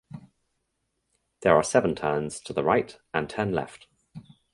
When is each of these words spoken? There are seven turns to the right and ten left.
There 1.41 1.55
are 1.55 1.61
seven 1.63 1.93
turns 1.93 2.39
to 2.39 2.53
the 2.53 2.63
right 2.63 2.97
and 3.13 3.29
ten 3.29 3.53
left. 3.53 3.85